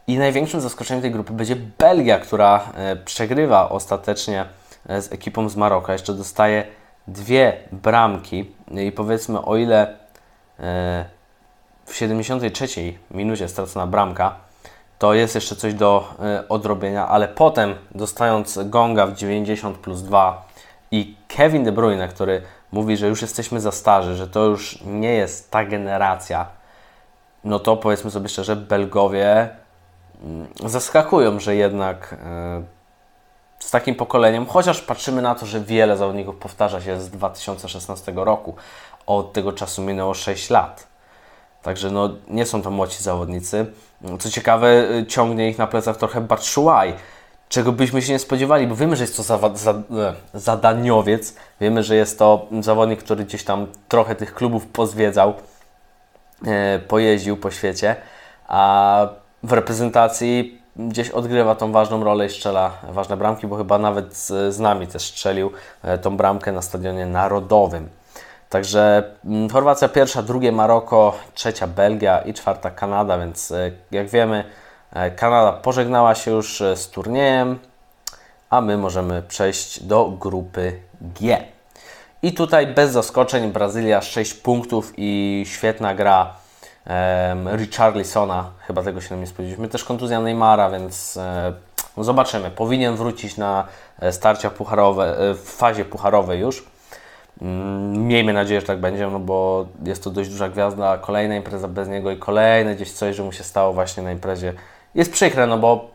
I 0.07 0.17
największym 0.17 0.61
zaskoczeniem 0.61 1.01
tej 1.01 1.11
grupy 1.11 1.33
będzie 1.33 1.55
Belgia, 1.55 2.19
która 2.19 2.71
e, 2.75 2.95
przegrywa 2.95 3.69
ostatecznie 3.69 4.45
z 4.89 5.13
ekipą 5.13 5.49
z 5.49 5.55
Maroka. 5.55 5.93
Jeszcze 5.93 6.13
dostaje 6.13 6.65
dwie 7.07 7.57
bramki 7.71 8.51
i 8.71 8.91
powiedzmy 8.91 9.45
o 9.45 9.55
ile 9.55 9.97
w 11.85 11.95
73 11.95 12.67
minucie 13.11 13.47
stracona 13.47 13.87
bramka, 13.87 14.35
to 14.99 15.13
jest 15.13 15.35
jeszcze 15.35 15.55
coś 15.55 15.73
do 15.73 16.13
odrobienia, 16.49 17.07
ale 17.07 17.27
potem 17.27 17.75
dostając 17.95 18.59
gonga 18.63 19.07
w 19.07 19.15
90 19.15 19.77
plus 19.77 20.01
2 20.01 20.47
i 20.91 21.15
Kevin 21.27 21.63
De 21.63 21.71
Bruyne, 21.71 22.07
który 22.07 22.41
mówi, 22.71 22.97
że 22.97 23.07
już 23.07 23.21
jesteśmy 23.21 23.59
za 23.59 23.71
starzy, 23.71 24.15
że 24.15 24.27
to 24.27 24.45
już 24.45 24.79
nie 24.85 25.13
jest 25.13 25.51
ta 25.51 25.65
generacja, 25.65 26.45
no 27.43 27.59
to 27.59 27.77
powiedzmy 27.77 28.11
sobie 28.11 28.29
szczerze, 28.29 28.55
Belgowie 28.55 29.49
mm, 30.23 30.47
zaskakują, 30.65 31.39
że 31.39 31.55
jednak 31.55 32.13
e, 32.13 32.63
z 33.59 33.71
takim 33.71 33.95
pokoleniem, 33.95 34.45
chociaż 34.45 34.81
patrzymy 34.81 35.21
na 35.21 35.35
to, 35.35 35.45
że 35.45 35.61
wiele 35.61 35.97
zawodników 35.97 36.35
powtarza 36.35 36.81
się 36.81 37.01
z 37.01 37.09
2016 37.09 38.13
roku. 38.15 38.55
Od 39.07 39.33
tego 39.33 39.53
czasu 39.53 39.81
minęło 39.81 40.13
6 40.13 40.49
lat. 40.49 40.87
Także 41.65 41.91
no, 41.91 42.09
nie 42.27 42.45
są 42.45 42.61
to 42.61 42.71
młodzi 42.71 43.03
zawodnicy. 43.03 43.65
Co 44.19 44.29
ciekawe, 44.29 44.89
y, 44.91 45.05
ciągnie 45.05 45.49
ich 45.49 45.57
na 45.57 45.67
plecach 45.67 45.97
trochę 45.97 46.21
Batshuayi, 46.21 46.93
czego 47.49 47.71
byśmy 47.71 48.01
się 48.01 48.13
nie 48.13 48.19
spodziewali, 48.19 48.67
bo 48.67 48.75
wiemy, 48.75 48.95
że 48.95 49.03
jest 49.03 49.17
to 49.17 49.23
za, 49.23 49.39
za, 49.55 49.71
e, 49.71 50.13
zadaniowiec, 50.33 51.35
wiemy, 51.61 51.83
że 51.83 51.95
jest 51.95 52.19
to 52.19 52.47
zawodnik, 52.61 53.03
który 53.03 53.25
gdzieś 53.25 53.43
tam 53.43 53.67
trochę 53.87 54.15
tych 54.15 54.33
klubów 54.33 54.65
pozwiedzał, 54.65 55.33
e, 56.47 56.79
pojeździł 56.79 57.37
po 57.37 57.51
świecie, 57.51 57.95
a 58.47 59.07
w 59.43 59.51
reprezentacji 59.51 60.61
gdzieś 60.75 61.09
odgrywa 61.09 61.55
tą 61.55 61.71
ważną 61.71 62.03
rolę 62.03 62.25
i 62.25 62.29
strzela 62.29 62.71
ważne 62.89 63.17
bramki, 63.17 63.47
bo 63.47 63.55
chyba 63.55 63.77
nawet 63.77 64.15
z, 64.15 64.55
z 64.55 64.59
nami 64.59 64.87
też 64.87 65.03
strzelił 65.03 65.51
e, 65.83 65.97
tą 65.97 66.17
bramkę 66.17 66.51
na 66.51 66.61
stadionie 66.61 67.05
narodowym. 67.05 67.89
Także 68.49 69.03
mm, 69.25 69.49
Chorwacja 69.49 69.89
pierwsza, 69.89 70.21
drugie 70.21 70.51
Maroko, 70.51 71.15
trzecia 71.33 71.67
Belgia 71.67 72.19
i 72.19 72.33
czwarta 72.33 72.71
Kanada, 72.71 73.17
więc 73.17 73.51
e, 73.51 73.71
jak 73.91 74.09
wiemy, 74.09 74.43
e, 74.93 75.11
Kanada 75.11 75.51
pożegnała 75.51 76.15
się 76.15 76.31
już 76.31 76.63
z 76.75 76.89
turniejem, 76.89 77.59
a 78.49 78.61
my 78.61 78.77
możemy 78.77 79.21
przejść 79.21 79.83
do 79.83 80.05
grupy 80.05 80.79
G. 81.01 81.43
I 82.21 82.33
tutaj 82.33 82.67
bez 82.67 82.91
zaskoczeń 82.91 83.51
Brazylia 83.51 84.01
6 84.01 84.33
punktów 84.33 84.93
i 84.97 85.43
świetna 85.47 85.95
gra 85.95 86.33
um, 86.87 87.55
Richarlisona, 87.55 88.51
chyba 88.67 88.83
tego 88.83 89.01
się 89.01 89.17
nie 89.17 89.27
spodziewaliśmy. 89.27 89.67
Też 89.67 89.83
kontuzja 89.83 90.21
Neymara, 90.21 90.69
więc 90.69 91.17
e, 91.17 91.53
no 91.97 92.03
zobaczymy. 92.03 92.51
Powinien 92.51 92.95
wrócić 92.95 93.37
na 93.37 93.67
e, 93.99 94.11
starcia 94.11 94.49
pucharowe, 94.49 95.17
e, 95.17 95.33
w 95.33 95.43
fazie 95.43 95.85
pucharowej 95.85 96.39
już. 96.39 96.65
Mm, 97.41 98.07
miejmy 98.07 98.33
nadzieję, 98.33 98.61
że 98.61 98.67
tak 98.67 98.79
będzie, 98.79 99.07
no 99.07 99.19
bo 99.19 99.65
jest 99.83 100.03
to 100.03 100.09
dość 100.09 100.29
duża 100.29 100.49
gwiazda. 100.49 100.97
Kolejna 100.97 101.35
impreza 101.35 101.67
bez 101.67 101.89
niego 101.89 102.11
i 102.11 102.17
kolejne 102.17 102.75
gdzieś 102.75 102.91
coś, 102.91 103.15
że 103.15 103.23
mu 103.23 103.31
się 103.31 103.43
stało 103.43 103.73
właśnie 103.73 104.03
na 104.03 104.11
imprezie. 104.11 104.53
Jest 104.95 105.11
przykre, 105.11 105.47
no 105.47 105.57
bo 105.57 105.89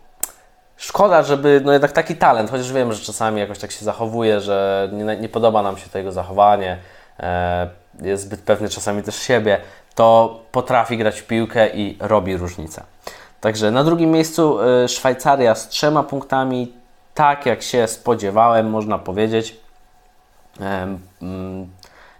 szkoda, 0.76 1.22
żeby, 1.22 1.60
no 1.64 1.72
jednak 1.72 1.92
taki 1.92 2.16
talent, 2.16 2.50
chociaż 2.50 2.72
wiem, 2.72 2.92
że 2.92 3.04
czasami 3.04 3.40
jakoś 3.40 3.58
tak 3.58 3.70
się 3.70 3.84
zachowuje, 3.84 4.40
że 4.40 4.88
nie, 4.92 5.16
nie 5.16 5.28
podoba 5.28 5.62
nam 5.62 5.76
się 5.76 5.88
to 5.88 5.98
jego 5.98 6.12
zachowanie, 6.12 6.78
e, 7.20 7.68
jest 8.02 8.22
zbyt 8.22 8.40
pewny 8.40 8.68
czasami 8.68 9.02
też 9.02 9.16
siebie 9.16 9.60
to 9.94 10.40
potrafi 10.52 10.98
grać 10.98 11.20
w 11.20 11.26
piłkę 11.26 11.68
i 11.68 11.96
robi 12.00 12.36
różnicę. 12.36 12.82
Także 13.40 13.70
na 13.70 13.84
drugim 13.84 14.10
miejscu 14.10 14.58
y, 14.84 14.88
Szwajcaria 14.88 15.54
z 15.54 15.68
trzema 15.68 16.02
punktami, 16.02 16.72
tak 17.14 17.46
jak 17.46 17.62
się 17.62 17.88
spodziewałem, 17.88 18.70
można 18.70 18.98
powiedzieć. 18.98 19.56
Mm, 20.60 21.68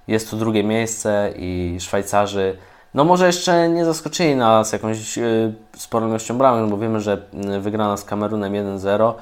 jest 0.09 0.30
to 0.30 0.37
drugie 0.37 0.64
miejsce 0.64 1.32
i 1.37 1.76
Szwajcarzy, 1.80 2.56
no 2.94 3.04
może 3.04 3.26
jeszcze 3.26 3.68
nie 3.68 3.85
zaskoczyli 3.85 4.37
nas 4.37 4.73
jakąś 4.73 5.18
y, 5.18 5.54
sporą 5.76 6.09
ilością 6.09 6.38
bramek, 6.38 6.70
bo 6.70 6.78
wiemy, 6.78 7.00
że 7.00 7.23
y, 7.56 7.61
wygrana 7.61 7.97
z 7.97 8.04
Kamerunem 8.04 8.52
1-0 8.52 9.14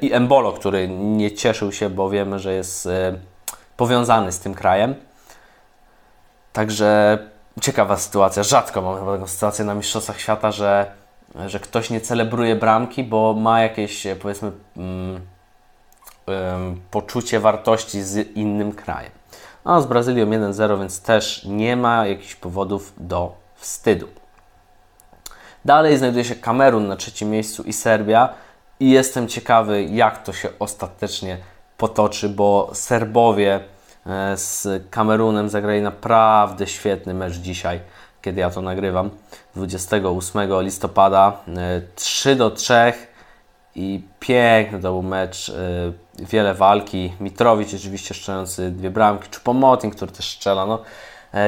i 0.00 0.12
Embolo, 0.12 0.52
który 0.52 0.88
nie 0.88 1.32
cieszył 1.32 1.72
się, 1.72 1.90
bo 1.90 2.10
wiemy, 2.10 2.38
że 2.38 2.54
jest 2.54 2.88
powiązany 3.76 4.32
z 4.32 4.40
tym 4.40 4.54
krajem. 4.54 4.94
Także 6.52 7.18
ciekawa 7.60 7.96
sytuacja. 7.96 8.42
Rzadko 8.42 8.82
mamy 8.82 8.98
chyba 8.98 9.12
taką 9.12 9.26
sytuację 9.26 9.64
na 9.64 9.74
Mistrzostwach 9.74 10.20
Świata, 10.20 10.52
że, 10.52 10.92
że 11.46 11.60
ktoś 11.60 11.90
nie 11.90 12.00
celebruje 12.00 12.56
bramki, 12.56 13.04
bo 13.04 13.34
ma 13.34 13.60
jakieś 13.60 14.06
powiedzmy 14.22 14.52
um, 14.76 15.20
poczucie 16.90 17.40
wartości 17.40 18.02
z 18.02 18.36
innym 18.36 18.72
krajem. 18.72 19.12
No, 19.64 19.82
z 19.82 19.86
Brazylią 19.86 20.26
1-0, 20.26 20.78
więc 20.78 21.00
też 21.00 21.44
nie 21.44 21.76
ma 21.76 22.06
jakichś 22.06 22.34
powodów 22.34 22.92
do 22.98 23.34
wstydu. 23.54 24.08
Dalej 25.64 25.98
znajduje 25.98 26.24
się 26.24 26.34
Kamerun 26.34 26.86
na 26.86 26.96
trzecim 26.96 27.30
miejscu 27.30 27.62
i 27.62 27.72
Serbia. 27.72 28.34
I 28.80 28.90
jestem 28.90 29.28
ciekawy, 29.28 29.84
jak 29.84 30.22
to 30.22 30.32
się 30.32 30.48
ostatecznie 30.58 31.38
potoczy, 31.76 32.28
bo 32.28 32.70
Serbowie 32.72 33.60
E, 34.06 34.36
z 34.36 34.68
Kamerunem 34.90 35.48
zagrali 35.48 35.82
naprawdę 35.82 36.66
świetny 36.66 37.14
mecz 37.14 37.34
dzisiaj, 37.34 37.80
kiedy 38.22 38.40
ja 38.40 38.50
to 38.50 38.60
nagrywam. 38.60 39.10
28 39.54 40.62
listopada 40.62 41.40
3 41.94 42.30
e, 42.30 42.36
do 42.36 42.50
3 42.50 42.74
i 43.76 44.02
piękny 44.20 44.80
to 44.80 44.92
był 44.92 45.02
mecz. 45.02 45.48
E, 45.48 46.22
wiele 46.24 46.54
walki. 46.54 47.12
Mitrowicz 47.20 47.74
oczywiście 47.74 48.14
strzelający 48.14 48.70
dwie 48.70 48.90
bramki, 48.90 49.28
czy 49.30 49.40
Pomotin, 49.40 49.90
który 49.90 50.12
też 50.12 50.30
strzela. 50.30 50.66
No, 50.66 50.82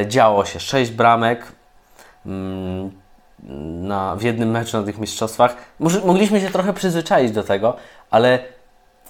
działo 0.06 0.44
się 0.44 0.60
6 0.60 0.90
bramek 0.90 1.52
mm, 2.26 2.90
na, 3.88 4.16
w 4.16 4.22
jednym 4.22 4.50
meczu 4.50 4.78
na 4.78 4.84
tych 4.84 4.98
mistrzostwach. 4.98 5.56
Mogliśmy 6.04 6.40
się 6.40 6.50
trochę 6.50 6.72
przyzwyczaić 6.72 7.32
do 7.32 7.42
tego, 7.42 7.76
ale 8.10 8.38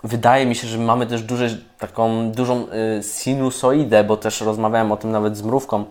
wydaje 0.04 0.46
mi 0.46 0.54
się, 0.54 0.68
że 0.68 0.78
mamy 0.78 1.06
też 1.06 1.22
duży, 1.22 1.64
taką 1.78 2.30
dużą 2.30 2.66
y, 2.98 3.02
sinusoidę, 3.02 4.04
bo 4.04 4.16
też 4.16 4.40
rozmawiałem 4.40 4.92
o 4.92 4.96
tym 4.96 5.10
nawet 5.10 5.36
z 5.36 5.42
Mrówką, 5.42 5.84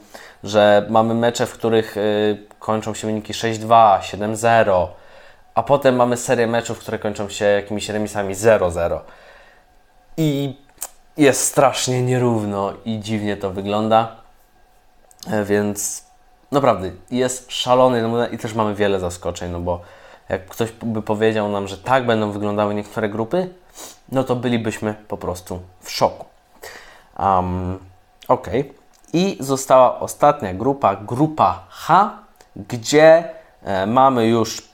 że 0.43 0.85
mamy 0.89 1.13
mecze, 1.13 1.45
w 1.45 1.53
których 1.53 1.97
y, 1.97 2.37
kończą 2.59 2.93
się 2.93 3.07
wyniki 3.07 3.33
6-2, 3.33 3.99
7-0, 3.99 4.87
a 5.57 5.63
potem 5.63 5.95
mamy 5.95 6.17
serię 6.17 6.47
meczów, 6.47 6.79
które 6.79 6.99
kończą 6.99 7.29
się 7.29 7.45
jakimiś 7.45 7.89
remisami 7.89 8.35
0-0. 8.35 8.99
I 10.17 10.55
jest 11.17 11.41
strasznie 11.41 12.01
nierówno 12.01 12.73
i 12.85 12.99
dziwnie 12.99 13.37
to 13.37 13.51
wygląda, 13.51 14.15
e, 15.31 15.43
więc 15.43 16.05
naprawdę 16.51 16.91
jest 17.11 17.51
szalony 17.51 18.29
i 18.31 18.37
też 18.37 18.53
mamy 18.53 18.75
wiele 18.75 18.99
zaskoczeń, 18.99 19.51
no 19.51 19.59
bo 19.59 19.81
jak 20.29 20.45
ktoś 20.45 20.71
by 20.71 21.01
powiedział 21.01 21.49
nam, 21.49 21.67
że 21.67 21.77
tak 21.77 22.05
będą 22.05 22.31
wyglądały 22.31 22.73
niektóre 22.75 23.09
grupy, 23.09 23.49
no 24.11 24.23
to 24.23 24.35
bylibyśmy 24.35 24.93
po 25.07 25.17
prostu 25.17 25.59
w 25.81 25.91
szoku. 25.91 26.25
Um, 27.19 27.79
ok. 28.27 28.47
I 29.13 29.37
została 29.39 29.99
ostatnia 29.99 30.53
grupa, 30.53 30.95
grupa 30.95 31.63
H, 31.69 32.17
gdzie 32.55 33.29
e, 33.63 33.85
mamy 33.85 34.27
już, 34.27 34.66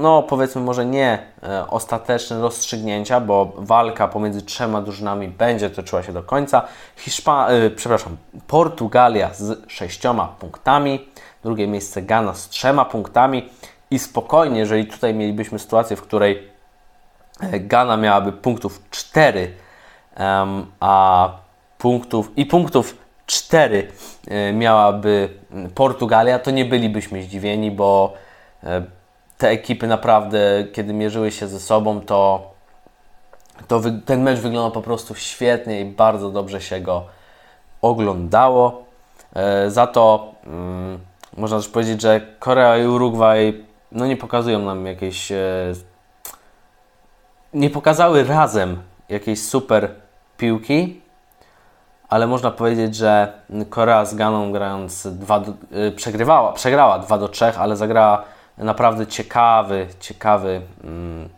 no 0.00 0.22
powiedzmy 0.22 0.60
może 0.60 0.86
nie 0.86 1.18
e, 1.42 1.66
ostateczne 1.66 2.40
rozstrzygnięcia, 2.40 3.20
bo 3.20 3.52
walka 3.56 4.08
pomiędzy 4.08 4.42
trzema 4.42 4.82
drużynami 4.82 5.28
będzie 5.28 5.70
toczyła 5.70 6.02
się 6.02 6.12
do 6.12 6.22
końca. 6.22 6.62
Hiszpa 6.96 7.48
e, 7.48 7.70
przepraszam, 7.70 8.16
Portugalia 8.46 9.34
z 9.34 9.70
sześcioma 9.70 10.34
punktami, 10.38 11.08
drugie 11.42 11.66
miejsce 11.66 12.02
Ghana 12.02 12.34
z 12.34 12.48
trzema 12.48 12.84
punktami 12.84 13.48
i 13.90 13.98
spokojnie, 13.98 14.58
jeżeli 14.58 14.86
tutaj 14.86 15.14
mielibyśmy 15.14 15.58
sytuację, 15.58 15.96
w 15.96 16.02
której 16.02 16.50
Ghana 17.40 17.96
miałaby 17.96 18.32
punktów 18.32 18.82
4, 18.90 19.54
a 20.80 21.28
punktów 21.78 22.30
i 22.36 22.46
punktów 22.46 22.96
4 23.26 23.88
e, 24.28 24.52
miałaby 24.52 25.28
Portugalia, 25.74 26.38
to 26.38 26.50
nie 26.50 26.64
bylibyśmy 26.64 27.22
zdziwieni, 27.22 27.70
bo 27.70 28.14
e, 28.64 28.82
te 29.40 29.48
ekipy 29.48 29.86
naprawdę, 29.86 30.64
kiedy 30.72 30.92
mierzyły 30.92 31.30
się 31.30 31.48
ze 31.48 31.60
sobą, 31.60 32.00
to, 32.00 32.50
to 33.68 33.80
ten 34.06 34.22
mecz 34.22 34.38
wyglądał 34.38 34.72
po 34.72 34.82
prostu 34.82 35.14
świetnie 35.14 35.80
i 35.80 35.84
bardzo 35.84 36.30
dobrze 36.30 36.60
się 36.60 36.80
go 36.80 37.04
oglądało. 37.82 38.84
E, 39.34 39.70
za 39.70 39.86
to 39.86 40.34
mm, 40.46 40.98
można 41.36 41.56
też 41.56 41.68
powiedzieć, 41.68 42.00
że 42.02 42.20
Korea 42.38 42.78
i 42.78 42.86
Urugwaj 42.86 43.64
no 43.92 44.06
nie 44.06 44.16
pokazują 44.16 44.58
nam 44.58 44.86
jakiejś 44.86 45.32
nie 47.54 47.70
pokazały 47.70 48.24
razem 48.24 48.82
jakiejś 49.08 49.42
super 49.42 49.88
piłki, 50.36 51.00
ale 52.08 52.26
można 52.26 52.50
powiedzieć, 52.50 52.96
że 52.96 53.32
Korea 53.70 54.04
z 54.04 54.14
Ganą 54.14 54.52
grając 54.52 55.06
2 55.06 55.40
do, 55.40 55.52
y, 55.88 55.92
przegrywała, 55.92 56.52
przegrała 56.52 56.98
2 56.98 57.18
do 57.18 57.28
3, 57.28 57.44
ale 57.58 57.76
zagrała 57.76 58.24
naprawdę 58.58 59.06
ciekawy, 59.06 59.86
ciekawy, 60.00 60.60
mm, 60.84 61.28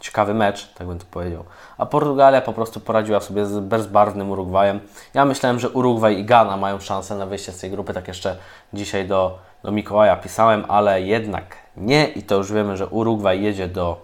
ciekawy 0.00 0.34
mecz, 0.34 0.74
tak 0.74 0.86
bym 0.86 0.98
to 0.98 1.04
powiedział. 1.10 1.44
A 1.78 1.86
Portugalia 1.86 2.40
po 2.40 2.52
prostu 2.52 2.80
poradziła 2.80 3.20
sobie 3.20 3.46
z 3.46 3.58
bezbarwnym 3.58 4.30
Urugwajem. 4.30 4.80
Ja 5.14 5.24
myślałem, 5.24 5.60
że 5.60 5.68
Urugwaj 5.68 6.18
i 6.18 6.24
Ghana 6.24 6.56
mają 6.56 6.80
szansę 6.80 7.14
na 7.14 7.26
wyjście 7.26 7.52
z 7.52 7.60
tej 7.60 7.70
grupy, 7.70 7.94
tak 7.94 8.08
jeszcze 8.08 8.36
dzisiaj 8.72 9.08
do, 9.08 9.38
do 9.62 9.72
Mikołaja 9.72 10.16
pisałem, 10.16 10.64
ale 10.68 11.02
jednak 11.02 11.56
nie 11.76 12.06
i 12.06 12.22
to 12.22 12.34
już 12.34 12.52
wiemy, 12.52 12.76
że 12.76 12.86
Urugwaj 12.86 13.42
jedzie 13.42 13.68
do 13.68 14.00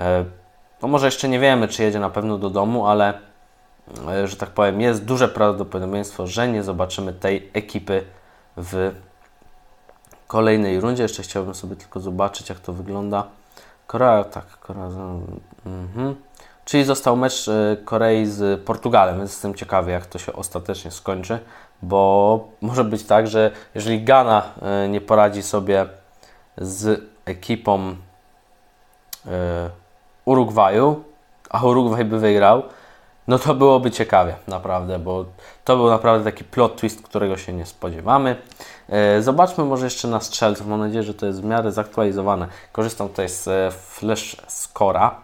e, 0.00 0.24
no 0.82 0.88
może 0.88 1.06
jeszcze 1.06 1.28
nie 1.28 1.40
wiemy, 1.40 1.68
czy 1.68 1.82
jedzie 1.82 2.00
na 2.00 2.10
pewno 2.10 2.38
do 2.38 2.50
domu, 2.50 2.86
ale 2.86 3.14
e, 4.08 4.28
że 4.28 4.36
tak 4.36 4.50
powiem, 4.50 4.80
jest 4.80 5.04
duże 5.04 5.28
prawdopodobieństwo, 5.28 6.26
że 6.26 6.48
nie 6.48 6.62
zobaczymy 6.62 7.12
tej 7.12 7.50
ekipy 7.52 8.04
w 8.56 8.92
kolejnej 10.30 10.80
rundzie. 10.80 11.02
Jeszcze 11.02 11.22
chciałbym 11.22 11.54
sobie 11.54 11.76
tylko 11.76 12.00
zobaczyć, 12.00 12.48
jak 12.48 12.60
to 12.60 12.72
wygląda. 12.72 13.24
Korea, 13.86 14.24
tak, 14.24 14.46
Korea. 14.46 14.88
Mhm. 15.66 16.14
Czyli 16.64 16.84
został 16.84 17.16
mecz 17.16 17.48
e, 17.48 17.76
Korei 17.84 18.26
z 18.26 18.60
Portugalem, 18.60 19.18
więc 19.18 19.30
jestem 19.30 19.54
ciekawy, 19.54 19.90
jak 19.90 20.06
to 20.06 20.18
się 20.18 20.32
ostatecznie 20.32 20.90
skończy, 20.90 21.38
bo 21.82 22.48
może 22.60 22.84
być 22.84 23.04
tak, 23.04 23.26
że 23.26 23.50
jeżeli 23.74 24.04
Ghana 24.04 24.42
e, 24.62 24.88
nie 24.88 25.00
poradzi 25.00 25.42
sobie 25.42 25.86
z 26.58 27.02
ekipą 27.24 27.96
e, 29.26 29.70
Urugwaju, 30.24 31.04
a 31.50 31.64
Urugwaj 31.64 32.04
by 32.04 32.18
wygrał, 32.18 32.62
no 33.30 33.38
to 33.38 33.54
byłoby 33.54 33.90
ciekawie, 33.90 34.34
naprawdę, 34.48 34.98
bo 34.98 35.24
to 35.64 35.76
był 35.76 35.90
naprawdę 35.90 36.24
taki 36.24 36.44
plot 36.44 36.76
twist, 36.76 37.02
którego 37.02 37.36
się 37.36 37.52
nie 37.52 37.66
spodziewamy. 37.66 38.36
Zobaczmy 39.20 39.64
może 39.64 39.86
jeszcze 39.86 40.08
na 40.08 40.20
strzelców. 40.20 40.66
Mam 40.66 40.80
nadzieję, 40.80 41.02
że 41.02 41.14
to 41.14 41.26
jest 41.26 41.42
w 41.42 41.44
miarę 41.44 41.72
zaktualizowane. 41.72 42.46
Korzystam 42.72 43.08
tutaj 43.08 43.28
z 43.28 43.74
Flash 43.74 44.36
Scora 44.48 45.14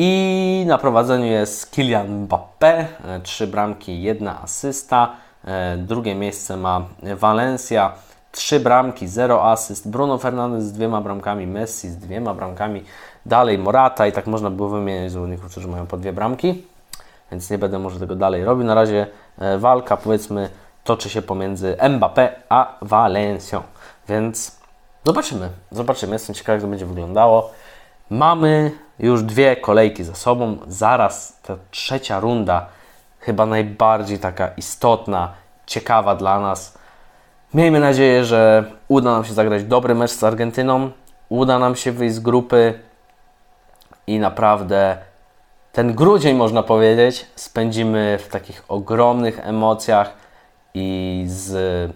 i 0.00 0.64
na 0.66 0.78
prowadzeniu 0.78 1.26
jest 1.26 1.70
Kylian 1.70 2.26
Mbappé, 2.26 2.84
e, 3.04 3.20
trzy 3.22 3.46
bramki, 3.46 4.02
jedna 4.02 4.42
asysta. 4.42 5.12
E, 5.44 5.76
drugie 5.76 6.14
miejsce 6.14 6.56
ma 6.56 6.82
Valencia, 7.16 7.92
trzy 8.32 8.60
bramki, 8.60 9.08
zero 9.08 9.50
asyst. 9.50 9.90
Bruno 9.90 10.18
Fernandes 10.18 10.64
z 10.64 10.72
dwiema 10.72 11.00
bramkami, 11.00 11.46
Messi 11.46 11.88
z 11.88 11.96
dwiema 11.96 12.34
bramkami. 12.34 12.84
Dalej 13.26 13.58
Morata 13.58 14.06
i 14.06 14.12
tak 14.12 14.26
można 14.26 14.50
było 14.50 14.68
wymieniać 14.68 15.12
zawodników, 15.12 15.50
którzy 15.50 15.68
mają 15.68 15.86
po 15.86 15.96
dwie 15.96 16.12
bramki. 16.12 16.64
Więc 17.30 17.50
nie 17.50 17.58
będę 17.58 17.78
może 17.78 18.00
tego 18.00 18.16
dalej 18.16 18.44
robił. 18.44 18.64
Na 18.64 18.74
razie 18.74 19.06
e, 19.38 19.58
walka 19.58 19.96
powiedzmy 19.96 20.50
toczy 20.84 21.10
się 21.10 21.22
pomiędzy 21.22 21.76
Mbappé 21.80 22.28
a 22.48 22.78
Valencią. 22.82 23.62
Więc 24.08 24.58
zobaczymy. 25.04 25.48
Zobaczymy. 25.70 26.12
Jestem 26.12 26.34
ciekaw, 26.34 26.52
jak 26.52 26.62
to 26.62 26.68
będzie 26.68 26.86
wyglądało. 26.86 27.50
Mamy 28.10 28.70
już 28.98 29.22
dwie 29.22 29.56
kolejki 29.56 30.04
za 30.04 30.14
sobą, 30.14 30.58
zaraz 30.66 31.40
ta 31.42 31.56
trzecia 31.70 32.20
runda, 32.20 32.66
chyba 33.20 33.46
najbardziej 33.46 34.18
taka 34.18 34.48
istotna, 34.48 35.32
ciekawa 35.66 36.14
dla 36.14 36.40
nas. 36.40 36.78
Miejmy 37.54 37.80
nadzieję, 37.80 38.24
że 38.24 38.64
uda 38.88 39.12
nam 39.12 39.24
się 39.24 39.32
zagrać 39.32 39.64
dobry 39.64 39.94
mecz 39.94 40.10
z 40.10 40.24
Argentyną, 40.24 40.90
uda 41.28 41.58
nam 41.58 41.76
się 41.76 41.92
wyjść 41.92 42.14
z 42.14 42.20
grupy 42.20 42.80
i 44.06 44.18
naprawdę 44.18 44.98
ten 45.78 45.94
grudzień, 45.94 46.36
można 46.36 46.62
powiedzieć, 46.62 47.26
spędzimy 47.36 48.18
w 48.20 48.28
takich 48.28 48.64
ogromnych 48.68 49.46
emocjach 49.46 50.12
i 50.74 51.24
z 51.26 51.92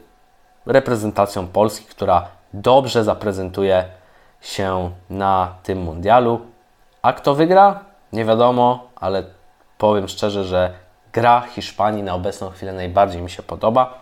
reprezentacją 0.66 1.46
Polski, 1.46 1.86
która 1.86 2.28
dobrze 2.54 3.04
zaprezentuje 3.04 3.84
się 4.40 4.90
na 5.10 5.54
tym 5.62 5.78
mundialu. 5.78 6.40
A 7.02 7.12
kto 7.12 7.34
wygra? 7.34 7.80
Nie 8.12 8.24
wiadomo, 8.24 8.86
ale 8.96 9.24
powiem 9.78 10.08
szczerze, 10.08 10.44
że 10.44 10.72
gra 11.12 11.40
Hiszpanii 11.40 12.02
na 12.02 12.14
obecną 12.14 12.50
chwilę 12.50 12.72
najbardziej 12.72 13.22
mi 13.22 13.30
się 13.30 13.42
podoba. 13.42 13.98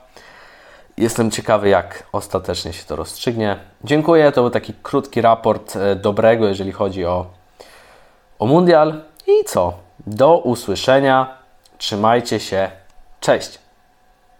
Jestem 0.97 1.31
ciekawy, 1.31 1.69
jak 1.69 2.07
ostatecznie 2.13 2.73
się 2.73 2.85
to 2.85 2.97
rozstrzygnie. 2.97 3.57
Dziękuję. 3.85 4.33
To 4.33 4.41
był 4.41 4.51
taki 4.51 4.75
krótki 4.83 5.21
raport 5.21 5.77
e, 5.77 5.97
dobrego, 5.97 6.49
jeżeli 6.49 6.73
chodzi 6.73 7.05
o, 7.07 7.27
o 8.39 8.47
mundial. 8.47 9.10
I 9.31 9.45
co? 9.45 9.73
Do 10.07 10.39
usłyszenia. 10.39 11.39
Trzymajcie 11.79 12.41
się. 12.41 12.71
Cześć. 13.21 13.59